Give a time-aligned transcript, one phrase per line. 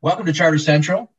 [0.00, 1.12] Welcome to Charter Central,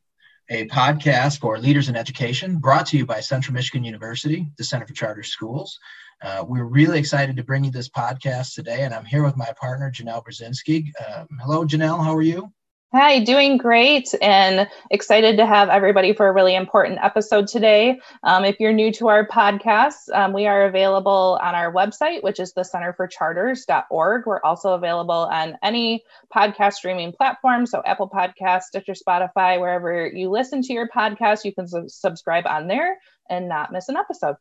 [0.49, 4.87] a podcast for leaders in education brought to you by Central Michigan University, the Center
[4.87, 5.77] for Charter Schools.
[6.21, 9.51] Uh, we're really excited to bring you this podcast today, and I'm here with my
[9.59, 10.93] partner, Janelle Brzezinski.
[11.05, 12.01] Um, hello, Janelle.
[12.01, 12.53] How are you?
[12.91, 17.99] Hi, doing great and excited to have everybody for a really important episode today.
[18.23, 22.39] Um, if you're new to our podcast, um, we are available on our website, which
[22.39, 24.25] is the Center for Charters.org.
[24.25, 26.03] We're also available on any
[26.35, 31.53] podcast streaming platform, so Apple Podcasts, Stitcher, Spotify, wherever you listen to your podcast, you
[31.53, 32.97] can su- subscribe on there
[33.29, 34.35] and not miss an episode.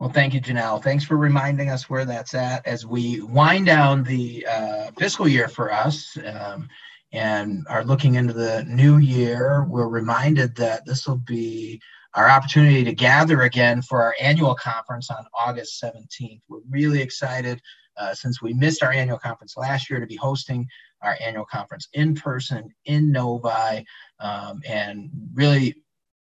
[0.00, 0.82] Well, thank you, Janelle.
[0.82, 5.46] Thanks for reminding us where that's at as we wind down the uh, fiscal year
[5.46, 6.18] for us.
[6.26, 6.68] Um,
[7.14, 11.80] and are looking into the new year, we're reminded that this will be
[12.14, 16.40] our opportunity to gather again for our annual conference on August 17th.
[16.48, 17.62] We're really excited
[17.96, 20.66] uh, since we missed our annual conference last year to be hosting
[21.02, 23.84] our annual conference in person in Novi
[24.18, 25.76] um, and really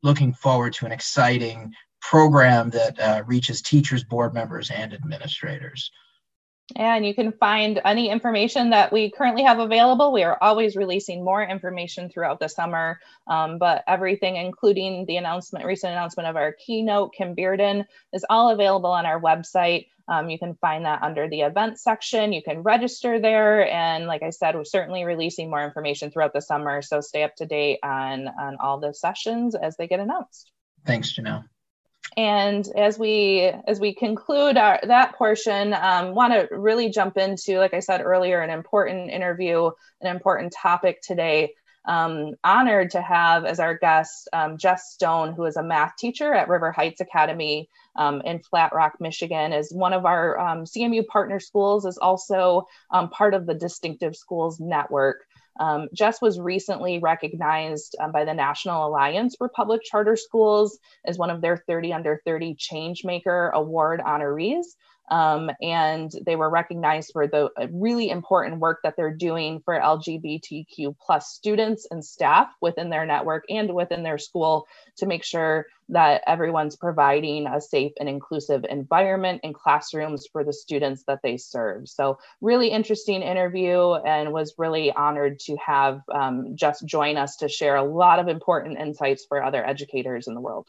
[0.04, 5.90] looking forward to an exciting program that uh, reaches teachers, board members, and administrators.
[6.76, 10.12] And you can find any information that we currently have available.
[10.12, 15.66] We are always releasing more information throughout the summer, um, but everything, including the announcement,
[15.66, 19.88] recent announcement of our keynote, Kim Bearden, is all available on our website.
[20.08, 22.34] Um, you can find that under the events section.
[22.34, 23.70] You can register there.
[23.72, 26.82] And like I said, we're certainly releasing more information throughout the summer.
[26.82, 30.52] So stay up to date on, on all the sessions as they get announced.
[30.86, 31.46] Thanks, Janelle.
[32.18, 37.60] And as we as we conclude our, that portion, um, want to really jump into,
[37.60, 39.70] like I said earlier, an important interview,
[40.02, 41.54] an important topic today.
[41.88, 46.34] Um, honored to have as our guest um, Jess Stone, who is a math teacher
[46.34, 51.06] at River Heights Academy um, in Flat Rock, Michigan, is one of our um, CMU
[51.06, 55.28] partner schools, is also um, part of the Distinctive Schools Network.
[55.60, 61.18] Um, Jess was recently recognized um, by the National Alliance for Public Charter Schools as
[61.18, 64.66] one of their 30 under 30 Changemaker Award honorees.
[65.10, 69.80] Um, and they were recognized for the uh, really important work that they're doing for
[69.80, 74.68] LGBTQ plus students and staff within their network and within their school
[74.98, 80.54] to make sure that everyone's providing a safe and inclusive environment in classrooms for the
[80.54, 81.88] students that they serve.
[81.88, 87.50] So really interesting interview and was really honored to have um, Jess join us to
[87.50, 90.68] share a lot of important insights for other educators in the world.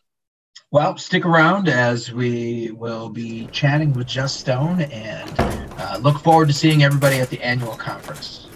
[0.73, 6.49] Well, stick around as we will be chatting with Jess Stone and uh, look forward
[6.49, 8.49] to seeing everybody at the annual conference.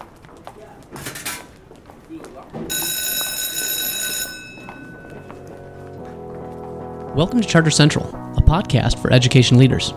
[7.14, 9.92] Welcome to Charter Central, a podcast for education leaders.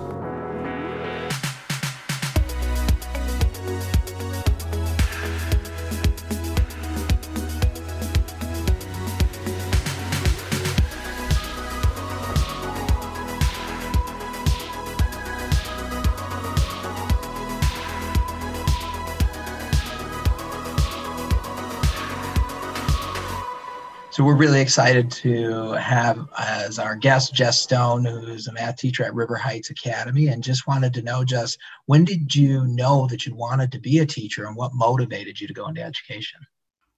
[24.33, 29.13] We're really excited to have as our guest Jess Stone, who's a math teacher at
[29.13, 31.55] River Heights Academy, and just wanted to know, Jess,
[31.85, 35.47] when did you know that you wanted to be a teacher, and what motivated you
[35.47, 36.39] to go into education?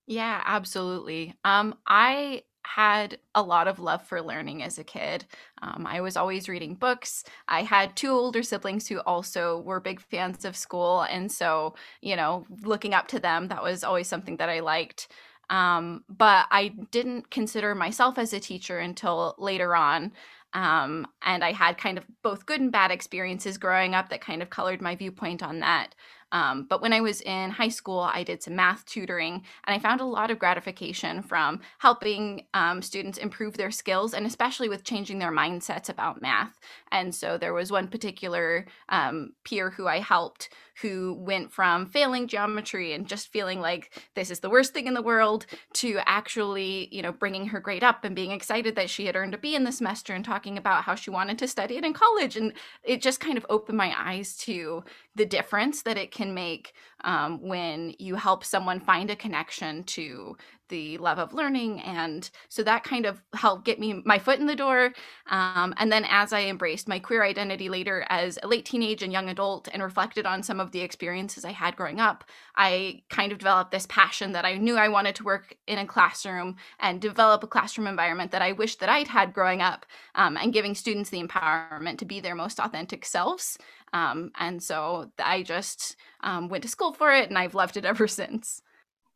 [0.07, 1.33] Yeah, absolutely.
[1.43, 5.25] Um, I had a lot of love for learning as a kid.
[5.61, 7.25] Um, I was always reading books.
[7.49, 11.01] I had two older siblings who also were big fans of school.
[11.01, 15.09] And so, you know, looking up to them, that was always something that I liked.
[15.49, 20.11] Um, but I didn't consider myself as a teacher until later on.
[20.53, 24.41] Um, and I had kind of both good and bad experiences growing up that kind
[24.41, 25.95] of colored my viewpoint on that.
[26.35, 29.79] Um, but when I was in high school, I did some math tutoring, and I
[29.79, 34.83] found a lot of gratification from helping um, students improve their skills, and especially with
[34.83, 36.59] changing their mindsets about math.
[36.91, 40.49] And so there was one particular um, peer who I helped
[40.81, 44.93] who went from failing geometry and just feeling like this is the worst thing in
[44.93, 49.05] the world to actually, you know, bringing her grade up and being excited that she
[49.05, 51.77] had earned a B in the semester and talking about how she wanted to study
[51.77, 52.35] it in college.
[52.35, 52.51] And
[52.83, 54.83] it just kind of opened my eyes to
[55.15, 56.73] the difference that it can make
[57.03, 60.35] um, when you help someone find a connection to
[60.69, 64.47] the love of learning and so that kind of helped get me my foot in
[64.47, 64.91] the door
[65.29, 69.13] um, and then as i embraced my queer identity later as a late teenage and
[69.13, 72.23] young adult and reflected on some of the experiences i had growing up
[72.55, 75.85] i kind of developed this passion that i knew i wanted to work in a
[75.85, 79.85] classroom and develop a classroom environment that i wished that i'd had growing up
[80.15, 83.59] um, and giving students the empowerment to be their most authentic selves
[83.95, 87.85] um, and so i just um, went to school for it and i've loved it
[87.93, 88.61] ever since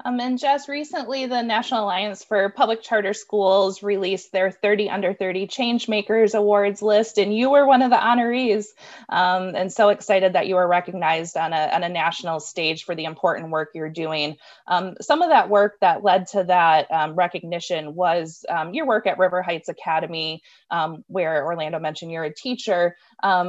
[0.05, 5.13] Um, and just recently, the National Alliance for Public Charter Schools released their 30 Under
[5.13, 8.67] 30 Changemakers Awards list, and you were one of the honorees.
[9.09, 12.95] Um, and so excited that you were recognized on a, on a national stage for
[12.95, 14.37] the important work you're doing.
[14.67, 19.05] Um, some of that work that led to that um, recognition was um, your work
[19.05, 20.41] at River Heights Academy,
[20.71, 22.95] um, where Orlando mentioned you're a teacher,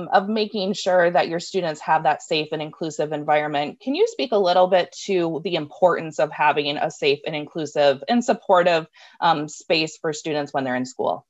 [0.09, 3.81] of making sure that your students have that safe and inclusive environment.
[3.81, 8.03] Can you speak a little bit to the importance of having a safe and inclusive
[8.09, 8.87] and supportive
[9.21, 11.27] um, space for students when they're in school.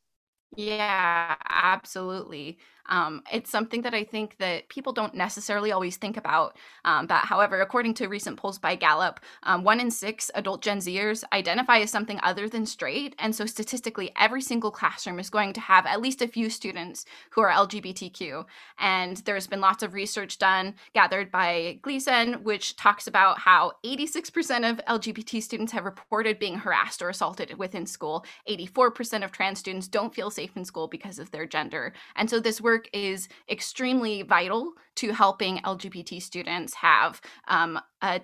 [0.57, 2.59] Yeah, absolutely.
[2.87, 6.57] Um, it's something that I think that people don't necessarily always think about.
[6.85, 10.79] Um, but however, according to recent polls by Gallup, um, one in six adult Gen
[10.79, 13.15] Zers identify as something other than straight.
[13.19, 17.05] And so statistically, every single classroom is going to have at least a few students
[17.31, 18.45] who are LGBTQ.
[18.79, 24.71] And there's been lots of research done, gathered by GLSEN, which talks about how 86%
[24.71, 28.25] of LGBT students have reported being harassed or assaulted within school.
[28.49, 31.93] 84% of trans students don't feel safe in school because of their gender.
[32.17, 38.21] And so this work work is extremely vital to helping LGBT students have um, a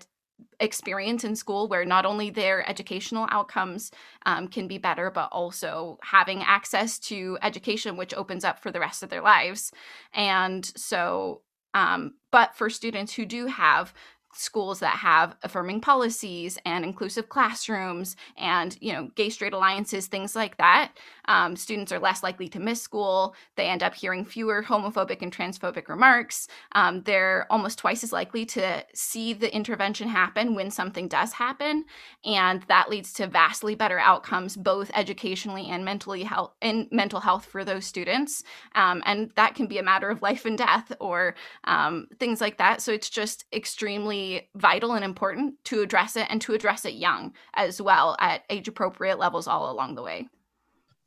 [0.60, 3.90] experience in school where not only their educational outcomes
[4.26, 8.80] um, can be better, but also having access to education, which opens up for the
[8.80, 9.72] rest of their lives.
[10.12, 11.42] And so,
[11.74, 13.94] um, but for students who do have
[14.38, 20.34] schools that have affirming policies and inclusive classrooms and you know gay straight alliances things
[20.36, 20.92] like that
[21.28, 23.34] um, students are less likely to miss school.
[23.56, 26.48] They end up hearing fewer homophobic and transphobic remarks.
[26.72, 31.84] Um, they're almost twice as likely to see the intervention happen when something does happen
[32.24, 37.44] and that leads to vastly better outcomes both educationally and mentally health and mental health
[37.44, 38.42] for those students.
[38.74, 41.34] Um, and that can be a matter of life and death or
[41.64, 42.82] um, things like that.
[42.82, 47.32] So it's just extremely vital and important to address it and to address it young
[47.54, 50.28] as well at age appropriate levels all along the way.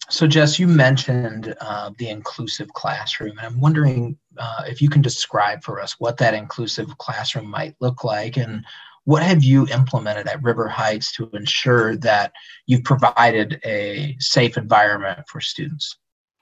[0.09, 5.03] So, Jess, you mentioned uh, the inclusive classroom, and I'm wondering uh, if you can
[5.03, 8.65] describe for us what that inclusive classroom might look like and
[9.05, 12.31] what have you implemented at River Heights to ensure that
[12.65, 15.97] you've provided a safe environment for students?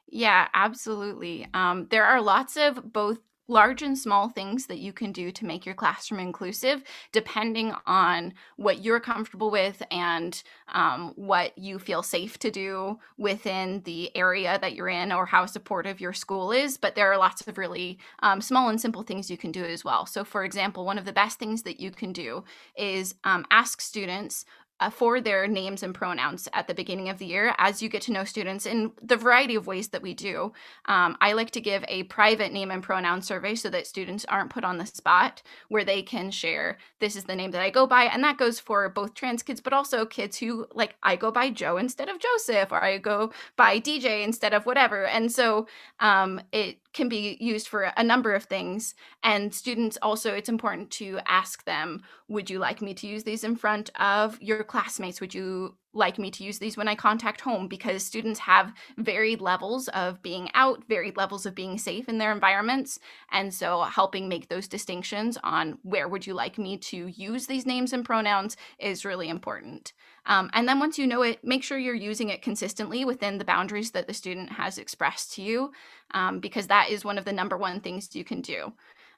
[0.10, 1.48] Yeah, absolutely.
[1.54, 5.46] Um, there are lots of both large and small things that you can do to
[5.46, 12.04] make your classroom inclusive, depending on what you're comfortable with and um, what you feel
[12.04, 16.78] safe to do within the area that you're in or how supportive your school is.
[16.78, 19.84] But there are lots of really um, small and simple things you can do as
[19.84, 20.06] well.
[20.06, 22.44] So, for example, one of the best things that you can do
[22.76, 24.46] is um, ask students
[24.80, 28.02] uh, for their names and pronouns at the beginning of the year as you get
[28.04, 30.52] to know students in the variety of ways that we do.
[30.86, 34.50] Um, I like to give a private name and pronoun survey so that students aren't
[34.50, 37.88] put on the spot where they can share this is the name that I go
[37.88, 38.04] by.
[38.04, 41.50] And that goes for both trans kids, but also kids who like I go by
[41.50, 45.06] Joe instead of Joseph or I go by DJ instead of whatever.
[45.06, 45.68] And so
[46.00, 48.96] um, it can be used for a number of things.
[49.24, 53.44] And students also, it's important to ask them, would you like me to use these
[53.44, 55.22] in front of your classmates?
[55.22, 57.68] Would you like me to use these when I contact home?
[57.68, 62.32] Because students have varied levels of being out, varied levels of being safe in their
[62.32, 63.00] environments.
[63.32, 67.66] And so helping make those distinctions on where would you like me to use these
[67.66, 69.94] names and pronouns is really important.
[70.28, 73.46] Um, and then once you know it, make sure you're using it consistently within the
[73.46, 75.72] boundaries that the student has expressed to you,
[76.12, 78.74] um, because that is one of the number one things you can do.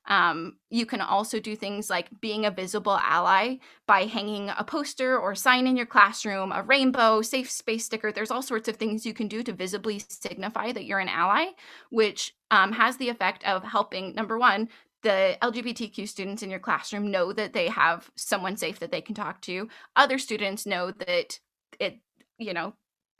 [0.09, 5.17] Um, you can also do things like being a visible ally by hanging a poster
[5.17, 8.11] or sign in your classroom, a rainbow, safe space sticker.
[8.11, 11.51] There's all sorts of things you can do to visibly signify that you're an ally,
[11.91, 14.69] which um, has the effect of helping, number one,
[15.03, 19.15] the LGBTQ students in your classroom know that they have someone safe that they can
[19.15, 19.69] talk to.
[19.95, 21.39] Other students know that
[21.79, 21.99] it,
[22.37, 22.73] you know,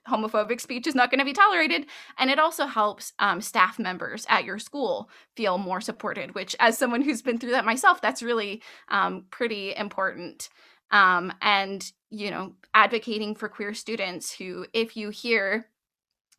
[0.09, 1.85] homophobic speech is not going to be tolerated.
[2.17, 6.77] And it also helps um, staff members at your school feel more supported, which, as
[6.77, 10.49] someone who's been through that myself, that's really um, pretty important.
[10.91, 15.67] Um, and, you know, advocating for queer students who, if you hear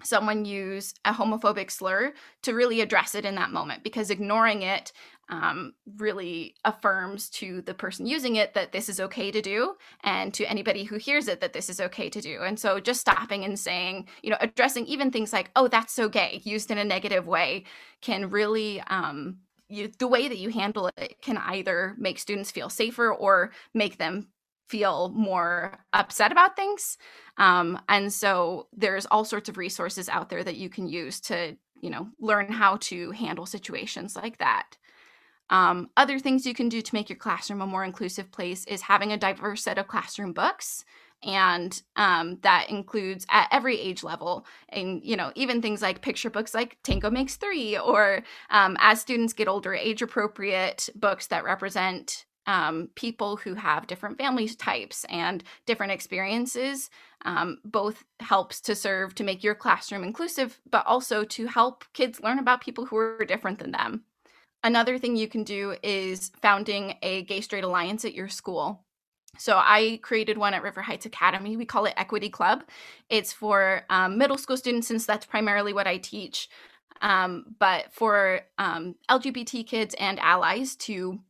[0.03, 4.93] someone use a homophobic slur to really address it in that moment because ignoring it
[5.31, 10.35] um, really affirms to the person using it that this is okay to do and
[10.35, 12.41] to anybody who hears it that this is okay to do.
[12.43, 16.09] And so just stopping and saying you know addressing even things like oh that's so
[16.09, 17.65] gay used in a negative way
[18.01, 19.39] can really um,
[19.69, 23.99] you, the way that you handle it can either make students feel safer or make
[23.99, 24.29] them
[24.71, 26.97] feel more upset about things.
[27.39, 31.57] Um, and so there's all sorts of resources out there that you can use to
[31.83, 34.77] you know learn how to handle situations like that.
[35.51, 38.83] Um, other things you can do to make your classroom a more inclusive place is
[38.83, 40.85] having a diverse set of classroom books.
[41.25, 44.47] And um, that includes at every age level.
[44.69, 49.01] And you know even things like picture books like tango makes three or um, as
[49.01, 55.07] students get older age appropriate books that represent um, people who have different family types
[55.09, 56.91] and different experiences
[57.25, 62.21] um, both helps to serve to make your classroom inclusive but also to help kids
[62.21, 64.03] learn about people who are different than them
[64.65, 68.85] another thing you can do is founding a gay straight alliance at your school
[69.39, 71.57] so I created one at River Heights Academy.
[71.57, 72.65] We call it Equity Club.
[73.09, 76.49] It's for um, middle school students, since that's primarily what I teach.
[77.01, 81.21] Um, but for um, LGBT kids and allies to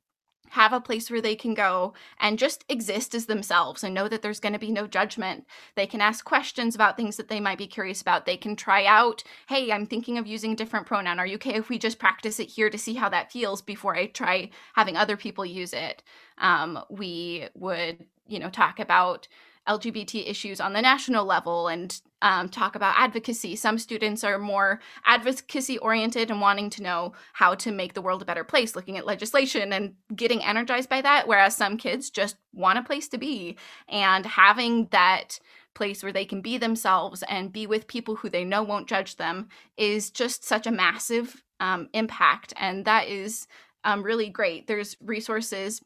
[0.51, 4.23] have a place where they can go and just exist as themselves and know that
[4.23, 5.47] there's going to be no judgment.
[5.75, 8.27] They can ask questions about things that they might be curious about.
[8.27, 11.19] They can try out, hey, I'm thinking of using a different pronoun.
[11.19, 13.97] Are you okay if we just practice it here to see how that feels before
[13.97, 16.03] I try having other people use it?
[16.39, 19.29] Um, we would, you know, talk about
[19.69, 23.57] LGBT issues on the national level and um, talk about advocacy.
[23.57, 28.23] Some students are more advocacy oriented and wanting to know how to make the world
[28.23, 32.37] a better place, looking at legislation and getting energized by that, whereas some kids just
[32.53, 33.57] want a place to be.
[33.89, 35.39] And having that
[35.75, 39.17] place where they can be themselves and be with people who they know won't judge
[39.17, 42.53] them is just such a massive um, impact.
[42.57, 43.47] And that is
[43.85, 44.67] um, really great.
[44.67, 45.81] There's resources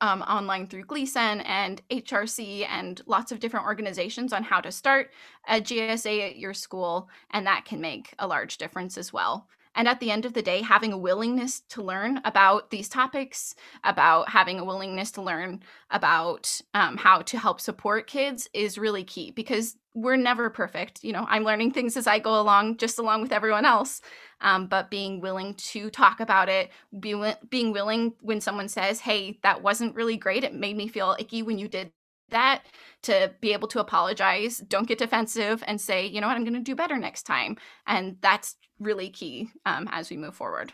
[0.00, 5.10] um, online through GLSEN and HRC and lots of different organizations on how to start
[5.48, 9.48] a GSA at your school, and that can make a large difference as well.
[9.76, 13.54] And at the end of the day, having a willingness to learn about these topics,
[13.84, 19.04] about having a willingness to learn about um, how to help support kids is really
[19.04, 21.02] key because we're never perfect.
[21.02, 24.02] You know, I'm learning things as I go along, just along with everyone else.
[24.42, 27.14] Um, but being willing to talk about it, be,
[27.48, 31.42] being willing when someone says, hey, that wasn't really great, it made me feel icky
[31.42, 31.92] when you did
[32.28, 32.64] that
[33.02, 36.54] to be able to apologize don't get defensive and say you know what i'm going
[36.54, 40.72] to do better next time and that's really key um, as we move forward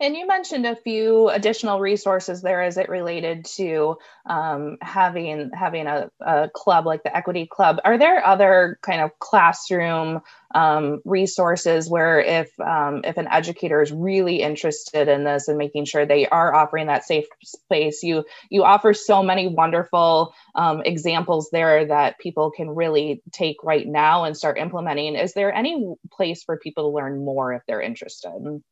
[0.00, 5.86] and you mentioned a few additional resources there as it related to um, having having
[5.86, 7.78] a, a, club like the Equity Club.
[7.84, 10.22] Are there other kind of classroom
[10.54, 15.84] um, resources where if um, if an educator is really interested in this and making
[15.84, 21.50] sure they are offering that safe space, you you offer so many wonderful um, examples
[21.52, 25.14] there that people can really take right now and start implementing.
[25.14, 28.62] Is there any place for people to learn more if they're interested?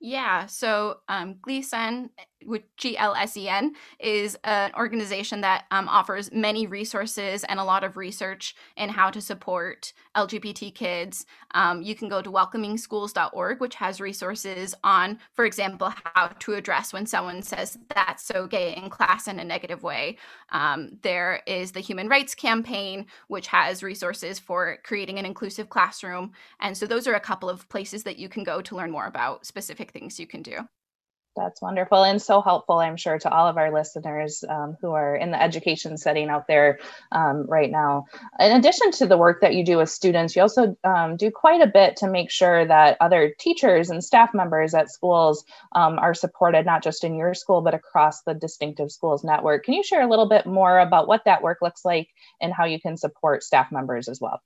[0.00, 2.10] Yeah, so um, GLSEN,
[2.46, 7.58] which G L S E N, is an organization that um, offers many resources and
[7.58, 11.26] a lot of research in how to support LGBT kids.
[11.52, 16.92] Um, you can go to welcomingschools.org, which has resources on, for example, how to address
[16.92, 20.18] when someone says that's so gay in class in a negative way.
[20.50, 26.32] Um, there is the Human Rights Campaign, which has resources for creating an inclusive classroom.
[26.60, 29.06] And so those are a couple of places that you can go to learn more
[29.06, 30.58] about specific things you can do.
[31.36, 35.14] That's wonderful and so helpful, I'm sure, to all of our listeners um, who are
[35.14, 36.78] in the education setting out there
[37.12, 38.06] um, right now.
[38.40, 41.60] In addition to the work that you do with students, you also um, do quite
[41.60, 46.14] a bit to make sure that other teachers and staff members at schools um, are
[46.14, 49.64] supported, not just in your school, but across the Distinctive Schools Network.
[49.64, 52.08] Can you share a little bit more about what that work looks like
[52.40, 54.40] and how you can support staff members as well?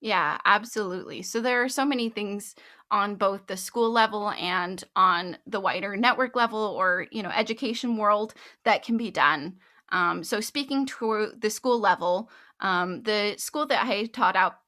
[0.00, 1.22] Yeah, absolutely.
[1.22, 2.54] So there are so many things
[2.90, 7.96] on both the school level and on the wider network level or, you know, education
[7.96, 9.56] world that can be done.
[9.90, 14.58] Um, so speaking to the school level, um, the school that I taught out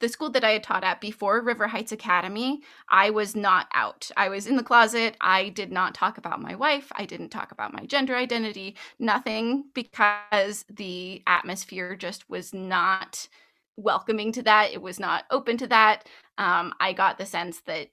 [0.00, 4.10] the school that I had taught at before River Heights Academy, I was not out.
[4.16, 5.14] I was in the closet.
[5.20, 6.90] I did not talk about my wife.
[6.92, 13.28] I didn't talk about my gender identity, nothing, because the atmosphere just was not
[13.82, 14.72] welcoming to that.
[14.72, 16.06] It was not open to that.
[16.38, 17.88] Um, I got the sense that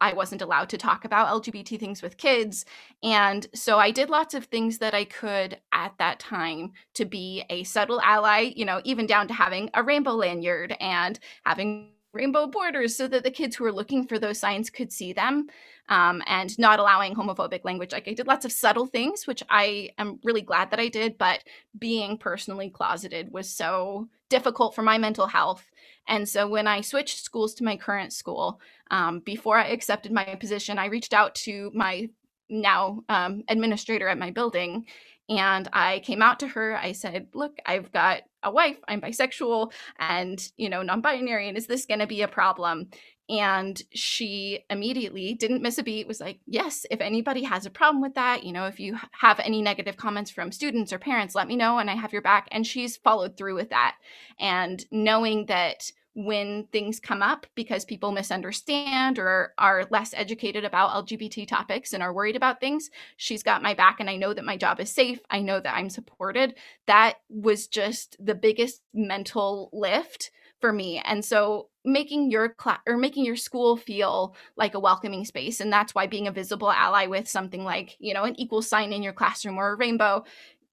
[0.00, 2.64] I wasn't allowed to talk about LGBT things with kids.
[3.02, 7.44] And so I did lots of things that I could at that time to be
[7.50, 12.46] a subtle ally, you know, even down to having a rainbow lanyard and having rainbow
[12.46, 15.46] borders so that the kids who were looking for those signs could see them
[15.88, 17.92] um, and not allowing homophobic language.
[17.92, 21.16] Like I did lots of subtle things, which I am really glad that I did,
[21.18, 21.44] but
[21.78, 25.70] being personally closeted was so difficult for my mental health.
[26.08, 28.60] And so when I switched schools to my current school,
[28.90, 32.08] um, before I accepted my position, I reached out to my
[32.48, 34.86] now um, administrator at my building
[35.28, 36.76] And I came out to her.
[36.76, 41.48] I said, Look, I've got a wife, I'm bisexual and, you know, non binary.
[41.48, 42.88] And is this going to be a problem?
[43.30, 48.02] And she immediately didn't miss a beat, was like, Yes, if anybody has a problem
[48.02, 51.46] with that, you know, if you have any negative comments from students or parents, let
[51.46, 52.48] me know and I have your back.
[52.50, 53.96] And she's followed through with that.
[54.38, 61.06] And knowing that when things come up because people misunderstand or are less educated about
[61.06, 64.44] LGBT topics and are worried about things, she's got my back and I know that
[64.44, 65.20] my job is safe.
[65.30, 66.56] I know that I'm supported.
[66.86, 71.00] That was just the biggest mental lift for me.
[71.04, 75.72] And so making your class or making your school feel like a welcoming space and
[75.72, 79.02] that's why being a visible ally with something like, you know, an equal sign in
[79.02, 80.24] your classroom or a rainbow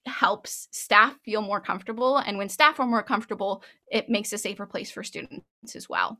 [0.06, 2.18] helps staff feel more comfortable.
[2.18, 6.20] And when staff are more comfortable, it makes a safer place for students as well.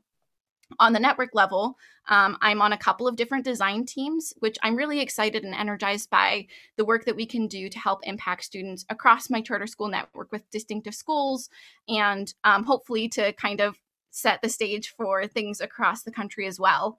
[0.78, 1.78] On the network level,
[2.10, 6.10] um, I'm on a couple of different design teams, which I'm really excited and energized
[6.10, 9.88] by the work that we can do to help impact students across my charter school
[9.88, 11.48] network with distinctive schools
[11.88, 13.78] and um, hopefully to kind of
[14.18, 16.98] set the stage for things across the country as well.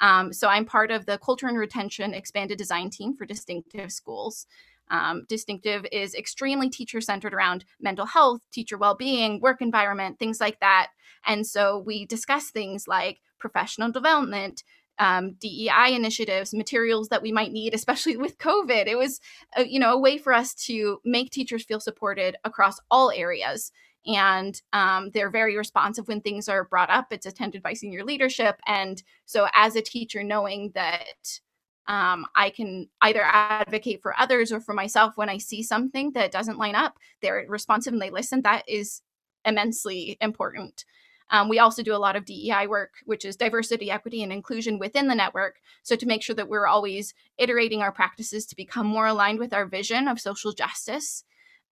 [0.00, 4.46] Um, so I'm part of the Culture and Retention Expanded Design Team for Distinctive Schools.
[4.90, 10.40] Um, distinctive is extremely teacher centered around mental health, teacher well being, work environment, things
[10.40, 10.88] like that.
[11.26, 14.62] And so we discuss things like professional development,
[14.98, 18.86] um, DEI initiatives, materials that we might need, especially with COVID.
[18.86, 19.20] It was,
[19.56, 23.72] a, you know, a way for us to make teachers feel supported across all areas.
[24.06, 27.06] And um, they're very responsive when things are brought up.
[27.10, 28.60] It's attended by senior leadership.
[28.66, 31.40] And so, as a teacher, knowing that
[31.86, 36.32] um, I can either advocate for others or for myself when I see something that
[36.32, 36.98] doesn't line up.
[37.20, 38.42] They're responsive and they listen.
[38.42, 39.02] That is
[39.44, 40.84] immensely important.
[41.30, 44.78] Um, we also do a lot of DEI work, which is diversity, equity, and inclusion
[44.78, 45.56] within the network.
[45.82, 49.52] So, to make sure that we're always iterating our practices to become more aligned with
[49.52, 51.24] our vision of social justice.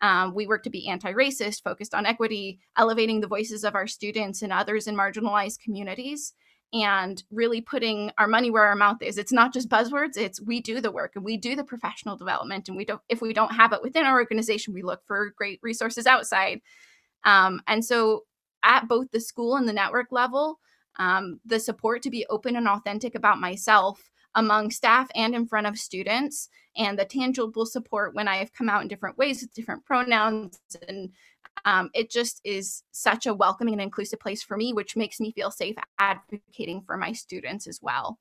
[0.02, 3.86] Um, we work to be anti racist, focused on equity, elevating the voices of our
[3.86, 6.34] students and others in marginalized communities
[6.74, 9.18] and really putting our money where our mouth is.
[9.18, 12.68] It's not just buzzwords, it's we do the work and we do the professional development
[12.68, 15.60] and we don't if we don't have it within our organization, we look for great
[15.62, 16.60] resources outside.
[17.24, 18.24] Um, and so
[18.64, 20.58] at both the school and the network level,
[20.98, 25.66] um, the support to be open and authentic about myself among staff and in front
[25.66, 29.54] of students and the tangible support when I have come out in different ways with
[29.54, 31.10] different pronouns and
[31.64, 35.32] um, it just is such a welcoming and inclusive place for me, which makes me
[35.32, 38.18] feel safe advocating for my students as well.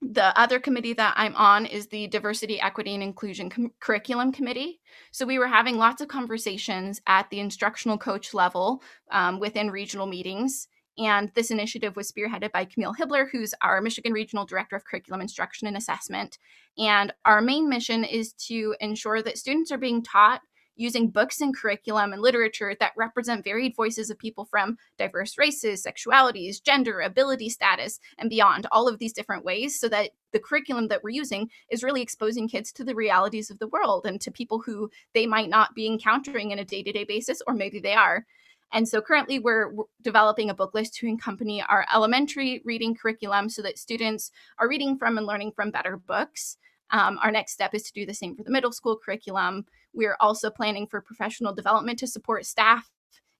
[0.00, 4.80] The other committee that I'm on is the Diversity, Equity, and Inclusion Com- Curriculum Committee.
[5.12, 10.06] So we were having lots of conversations at the instructional coach level um, within regional
[10.06, 10.66] meetings.
[10.98, 15.22] And this initiative was spearheaded by Camille Hibler, who's our Michigan Regional Director of Curriculum
[15.22, 16.38] Instruction and Assessment.
[16.78, 20.42] And our main mission is to ensure that students are being taught
[20.76, 25.84] using books and curriculum and literature that represent varied voices of people from diverse races,
[25.84, 30.88] sexualities, gender, ability status, and beyond, all of these different ways, so that the curriculum
[30.88, 34.30] that we're using is really exposing kids to the realities of the world and to
[34.30, 37.78] people who they might not be encountering in a day to day basis, or maybe
[37.78, 38.24] they are.
[38.72, 43.62] And so currently we're developing a book list to accompany our elementary reading curriculum so
[43.62, 46.56] that students are reading from and learning from better books.
[46.90, 49.66] Um, our next step is to do the same for the middle school curriculum.
[49.92, 52.90] We're also planning for professional development to support staff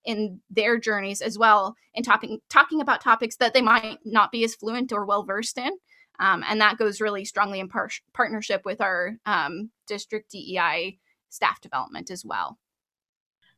[0.05, 4.43] in their journeys as well and talking talking about topics that they might not be
[4.43, 5.71] as fluent or well versed in.
[6.19, 11.59] Um, and that goes really strongly in par- partnership with our um, district DEI staff
[11.61, 12.59] development as well.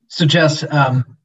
[0.08, 1.18] So, Jess, um,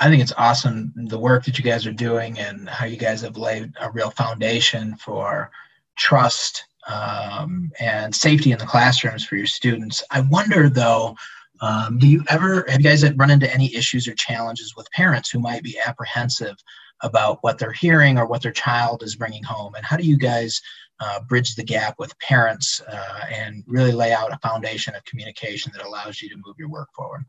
[0.00, 3.22] I think it's awesome the work that you guys are doing and how you guys
[3.22, 5.50] have laid a real foundation for
[5.96, 10.02] trust um, and safety in the classrooms for your students.
[10.10, 11.16] I wonder though,
[11.60, 15.30] um, do you ever have you guys run into any issues or challenges with parents
[15.30, 16.54] who might be apprehensive
[17.02, 19.74] about what they're hearing or what their child is bringing home?
[19.74, 20.60] And how do you guys
[21.00, 25.72] uh, bridge the gap with parents uh, and really lay out a foundation of communication
[25.74, 27.24] that allows you to move your work forward?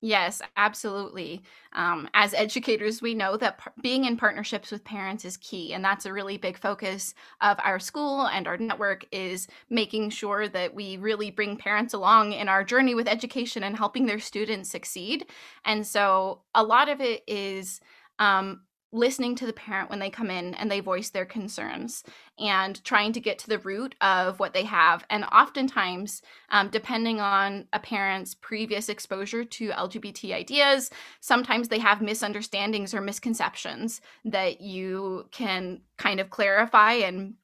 [0.00, 1.42] Yes, absolutely.
[1.72, 5.82] Um, as educators, we know that par- being in partnerships with parents is key, and
[5.82, 10.74] that's a really big focus of our school and our network is making sure that
[10.74, 15.24] we really bring parents along in our journey with education and helping their students succeed.
[15.64, 17.80] And so, a lot of it is
[18.18, 18.60] um,
[18.94, 22.04] listening to the parent when they come in and they voice their concerns
[22.38, 25.04] and trying to get to the root of what they have.
[25.10, 32.00] And oftentimes, um, depending on a parent's previous exposure to LGBT ideas, sometimes they have
[32.00, 37.34] misunderstandings or misconceptions that you can kind of clarify and,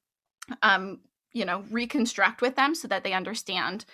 [0.62, 1.00] um,
[1.32, 3.84] you know, reconstruct with them so that they understand.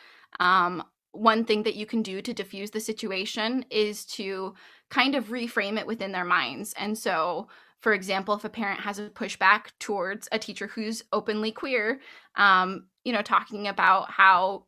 [0.40, 0.84] Um,
[1.16, 4.54] one thing that you can do to diffuse the situation is to
[4.90, 6.74] kind of reframe it within their minds.
[6.78, 7.48] And so,
[7.80, 12.00] for example, if a parent has a pushback towards a teacher who's openly queer,
[12.36, 14.66] um, you know, talking about how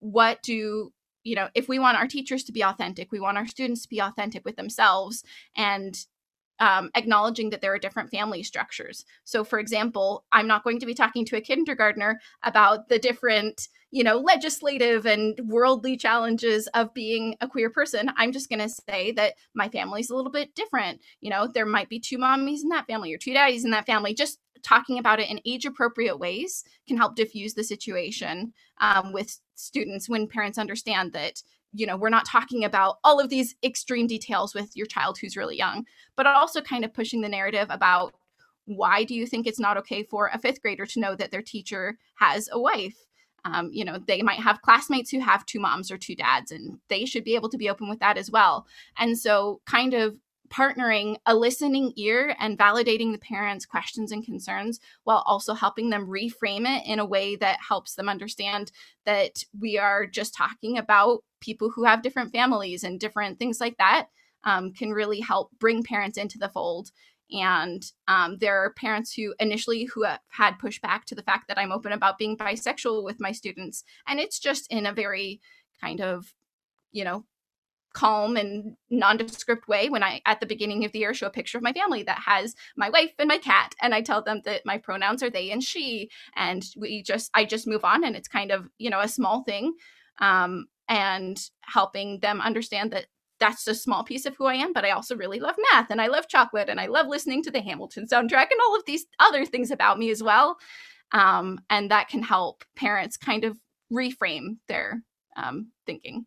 [0.00, 0.92] what do
[1.22, 3.88] you know if we want our teachers to be authentic we want our students to
[3.88, 5.22] be authentic with themselves
[5.56, 6.06] and
[6.58, 9.04] um, acknowledging that there are different family structures.
[9.24, 13.68] So, for example, I'm not going to be talking to a kindergartner about the different,
[13.90, 18.10] you know, legislative and worldly challenges of being a queer person.
[18.16, 21.00] I'm just going to say that my family's a little bit different.
[21.20, 23.86] You know, there might be two mommies in that family or two daddies in that
[23.86, 24.14] family.
[24.14, 29.40] Just talking about it in age appropriate ways can help diffuse the situation um, with
[29.54, 34.06] students when parents understand that you know, we're not talking about all of these extreme
[34.06, 38.14] details with your child who's really young, but also kind of pushing the narrative about
[38.66, 41.42] why do you think it's not okay for a fifth grader to know that their
[41.42, 42.96] teacher has a wife?
[43.44, 46.78] Um, you know, they might have classmates who have two moms or two dads, and
[46.88, 48.66] they should be able to be open with that as well.
[48.98, 50.16] And so, kind of
[50.52, 56.06] partnering a listening ear and validating the parents' questions and concerns while also helping them
[56.06, 58.70] reframe it in a way that helps them understand
[59.06, 63.76] that we are just talking about people who have different families and different things like
[63.78, 64.08] that
[64.44, 66.90] um, can really help bring parents into the fold.
[67.30, 71.58] And um, there are parents who initially who have had pushback to the fact that
[71.58, 75.40] i'm open about being bisexual with my students and it's just in a very
[75.80, 76.34] kind of
[76.90, 77.24] you know
[77.92, 81.58] calm and nondescript way when I, at the beginning of the year, show a picture
[81.58, 83.74] of my family that has my wife and my cat.
[83.80, 86.10] And I tell them that my pronouns are they and she.
[86.36, 88.04] And we just, I just move on.
[88.04, 89.74] And it's kind of, you know, a small thing.
[90.18, 93.06] Um, and helping them understand that
[93.40, 96.00] that's a small piece of who I am, but I also really love math and
[96.00, 99.06] I love chocolate and I love listening to the Hamilton soundtrack and all of these
[99.18, 100.58] other things about me as well.
[101.10, 103.58] Um, and that can help parents kind of
[103.92, 105.02] reframe their
[105.36, 106.26] um, thinking.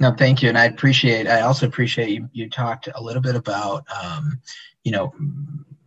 [0.00, 1.26] No, thank you, and I appreciate.
[1.26, 2.28] I also appreciate you.
[2.32, 4.40] You talked a little bit about, um,
[4.84, 5.12] you know,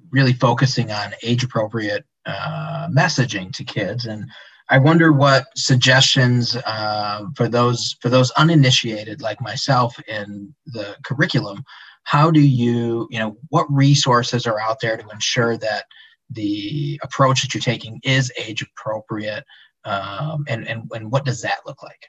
[0.10, 4.30] really focusing on age-appropriate uh, messaging to kids, and
[4.70, 11.64] I wonder what suggestions uh, for those for those uninitiated like myself in the curriculum.
[12.04, 15.86] How do you, you know, what resources are out there to ensure that
[16.30, 19.46] the approach that you're taking is age appropriate,
[19.86, 22.08] um, and and and what does that look like?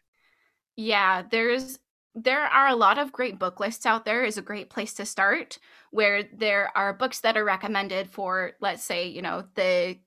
[0.76, 1.78] Yeah, there's
[2.14, 5.06] there are a lot of great book lists out there is a great place to
[5.06, 5.58] start
[5.90, 9.98] where there are books that are recommended for let's say you know the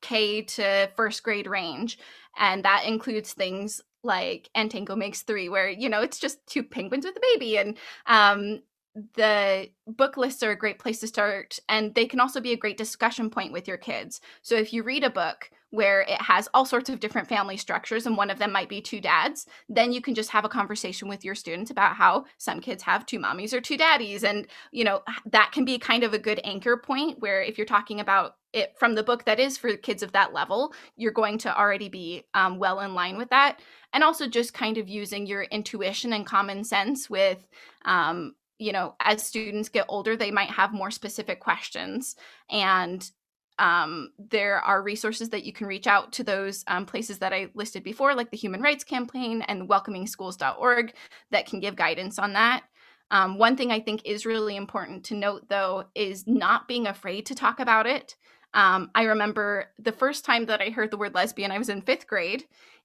[0.00, 1.98] k to first grade range.
[2.38, 6.62] And that includes things like and tango makes three where you know it's just two
[6.62, 7.58] penguins with a baby.
[7.58, 8.60] And um
[9.14, 12.56] the book lists are a great place to start and they can also be a
[12.56, 14.20] great discussion point with your kids.
[14.42, 18.06] So if you read a book where it has all sorts of different family structures
[18.06, 21.08] and one of them might be two dads then you can just have a conversation
[21.08, 24.82] with your students about how some kids have two mommies or two daddies and you
[24.82, 28.36] know that can be kind of a good anchor point where if you're talking about
[28.54, 31.90] it from the book that is for kids of that level you're going to already
[31.90, 33.60] be um, well in line with that.
[33.92, 37.46] And also just kind of using your intuition and common sense with
[37.84, 42.16] um, you know as students get older they might have more specific questions
[42.50, 43.10] and
[43.58, 47.48] um, there are resources that you can reach out to those um, places that I
[47.54, 50.94] listed before, like the Human Rights Campaign and welcomingschools.org,
[51.32, 52.62] that can give guidance on that.
[53.10, 57.26] Um, one thing I think is really important to note, though, is not being afraid
[57.26, 58.16] to talk about it.
[58.54, 61.82] Um, I remember the first time that I heard the word lesbian, I was in
[61.82, 62.44] fifth grade,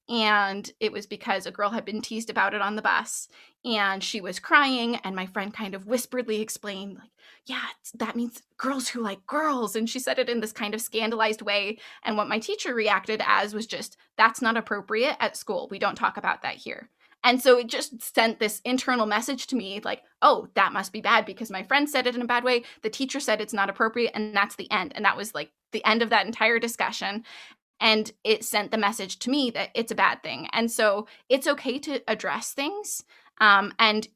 [0.09, 3.29] and it was because a girl had been teased about it on the bus
[3.63, 7.09] and she was crying and my friend kind of whisperedly explained like
[7.45, 10.81] yeah that means girls who like girls and she said it in this kind of
[10.81, 15.67] scandalized way and what my teacher reacted as was just that's not appropriate at school.
[15.71, 16.89] We don't talk about that here
[17.23, 21.01] and so it just sent this internal message to me like, oh, that must be
[21.01, 22.63] bad because my friend said it in a bad way.
[22.81, 24.11] The teacher said it's not appropriate.
[24.13, 24.91] And that's the end.
[24.95, 27.23] And that was like the end of that entire discussion
[27.79, 31.47] and it sent the message to me that it's a bad thing and so it's
[31.47, 33.03] okay to address things
[33.41, 34.07] um, and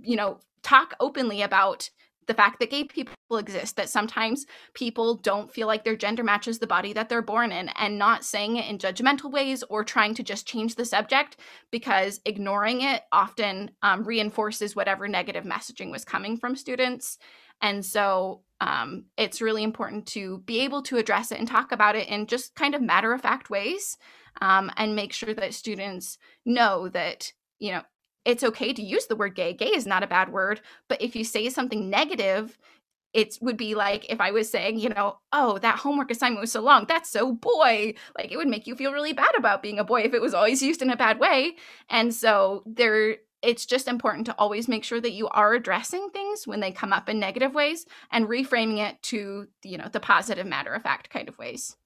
[0.00, 1.90] you know talk openly about
[2.28, 6.58] the fact that gay people exist that sometimes people don't feel like their gender matches
[6.58, 10.14] the body that they're born in and not saying it in judgmental ways or trying
[10.14, 11.38] to just change the subject
[11.72, 17.18] because ignoring it often um, reinforces whatever negative messaging was coming from students.
[17.60, 21.96] And so um, it's really important to be able to address it and talk about
[21.96, 23.96] it in just kind of matter of fact ways
[24.40, 27.82] um, and make sure that students know that, you know,
[28.24, 29.52] it's okay to use the word gay.
[29.52, 32.58] Gay is not a bad word, but if you say something negative,
[33.14, 36.52] it would be like if I was saying, you know, oh, that homework assignment was
[36.52, 36.84] so long.
[36.86, 37.94] That's so boy.
[38.16, 40.34] Like it would make you feel really bad about being a boy if it was
[40.34, 41.56] always used in a bad way.
[41.88, 46.46] And so there it's just important to always make sure that you are addressing things
[46.46, 50.46] when they come up in negative ways and reframing it to, you know, the positive
[50.46, 51.76] matter of fact kind of ways.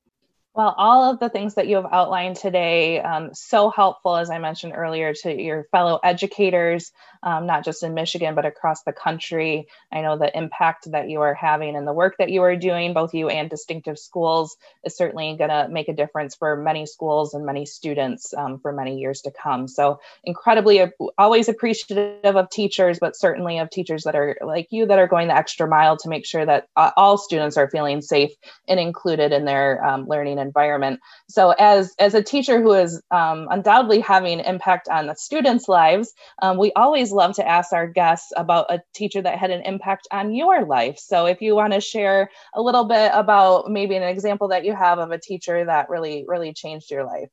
[0.54, 4.38] Well, all of the things that you have outlined today, um, so helpful, as I
[4.38, 9.66] mentioned earlier, to your fellow educators, um, not just in Michigan, but across the country.
[9.90, 12.92] I know the impact that you are having and the work that you are doing,
[12.92, 17.32] both you and Distinctive Schools, is certainly going to make a difference for many schools
[17.32, 19.68] and many students um, for many years to come.
[19.68, 20.84] So, incredibly,
[21.16, 25.28] always appreciative of teachers, but certainly of teachers that are like you that are going
[25.28, 28.32] the extra mile to make sure that uh, all students are feeling safe
[28.68, 31.00] and included in their um, learning environment.
[31.28, 36.12] So as, as a teacher who is um, undoubtedly having impact on the students' lives,
[36.42, 40.06] um, we always love to ask our guests about a teacher that had an impact
[40.12, 40.98] on your life.
[40.98, 44.74] So if you want to share a little bit about maybe an example that you
[44.74, 47.28] have of a teacher that really, really changed your life.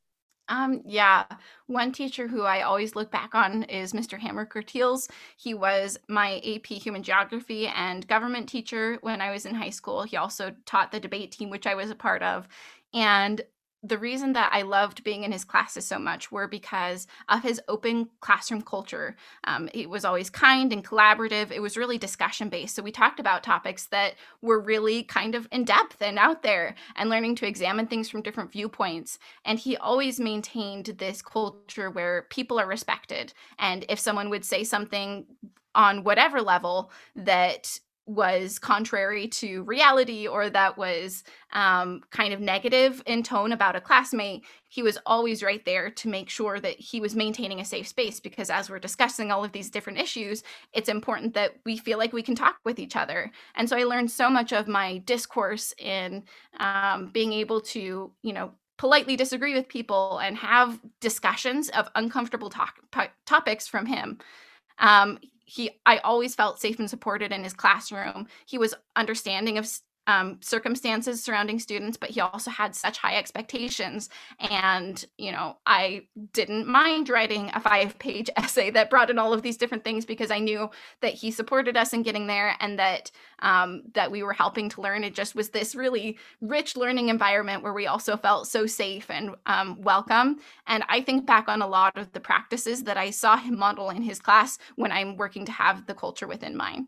[0.50, 1.26] Um, yeah,
[1.68, 4.18] one teacher who I always look back on is Mr.
[4.18, 5.08] Hammer Curtiels.
[5.38, 10.04] He was my AP Human Geography and Government teacher when I was in high school.
[10.04, 12.48] He also taught the debate team, which I was a part of.
[12.94, 13.42] And
[13.82, 17.62] the reason that I loved being in his classes so much were because of his
[17.70, 19.16] open classroom culture.
[19.46, 21.50] Um, it was always kind and collaborative.
[21.52, 22.76] It was really discussion based.
[22.76, 26.76] So we talked about topics that were really kind of in depth and out there
[26.98, 29.18] and learning to examine things from different viewpoints.
[29.46, 33.34] And he always maintained this culture where people are respected.
[33.60, 35.26] And if someone would say something
[35.74, 43.04] on whatever level that was contrary to reality or that was um, kind of negative
[43.06, 47.00] in tone about a classmate, he was always right there to make sure that he
[47.00, 48.20] was maintaining a safe space.
[48.20, 50.42] Because as we're discussing all of these different issues,
[50.74, 53.32] it's important that we feel like we can talk with each other.
[53.56, 56.24] And so I learned so much of my discourse in
[56.60, 62.50] um, being able to, you know, politely disagree with people and have discussions of uncomfortable
[62.50, 62.80] talk-
[63.28, 64.18] topics from him.
[64.80, 65.20] Um,
[65.50, 68.28] he I always felt safe and supported in his classroom.
[68.46, 69.68] He was understanding of
[70.10, 74.10] um, circumstances surrounding students, but he also had such high expectations.
[74.40, 79.34] And, you know, I didn't mind writing a five page essay that brought in all
[79.34, 82.80] of these different things because I knew that he supported us in getting there and
[82.80, 83.12] that
[83.44, 85.04] um, that we were helping to learn.
[85.04, 89.36] It just was this really rich learning environment where we also felt so safe and
[89.46, 90.40] um, welcome.
[90.66, 93.92] And I think back on a lot of the practices that I saw him model
[93.92, 96.88] in his class when I'm working to have the culture within mine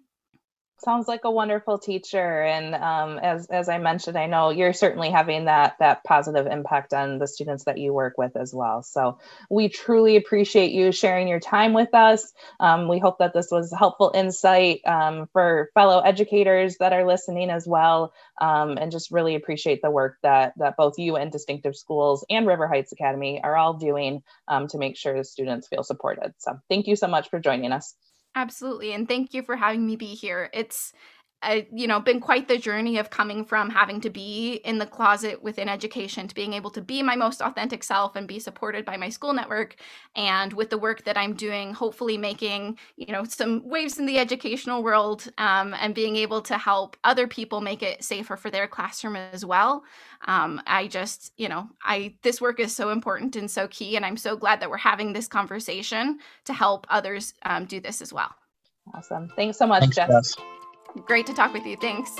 [0.83, 2.43] sounds like a wonderful teacher.
[2.43, 6.93] And um, as, as i mentioned i know you're certainly having that that positive impact
[6.93, 8.83] on the students that you work with as well.
[8.83, 12.33] So we truly appreciate you sharing your time with us.
[12.59, 17.49] Um, we hope that this was helpful insight um, for fellow educators that are listening
[17.49, 18.13] as well.
[18.39, 22.47] Um, and just really appreciate the work that that both you and distinctive schools and
[22.47, 26.33] river heights academy are all doing um, to make sure the students feel supported.
[26.39, 27.95] So thank you so much for joining us
[28.35, 28.93] Absolutely.
[28.93, 30.49] And thank you for having me be here.
[30.53, 30.93] It's
[31.43, 34.85] uh, you know been quite the journey of coming from having to be in the
[34.85, 38.85] closet within education to being able to be my most authentic self and be supported
[38.85, 39.75] by my school network
[40.15, 44.17] and with the work that i'm doing hopefully making you know some waves in the
[44.17, 48.67] educational world um, and being able to help other people make it safer for their
[48.67, 49.83] classroom as well.
[50.27, 54.05] Um, i just you know i this work is so important and so key and
[54.05, 58.13] i'm so glad that we're having this conversation to help others um, do this as
[58.13, 58.33] well.
[58.93, 59.29] Awesome.
[59.35, 60.35] Thanks so much Thanks, jess
[61.05, 61.77] Great to talk with you.
[61.77, 62.17] Thanks.